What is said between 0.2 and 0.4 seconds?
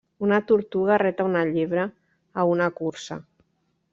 Una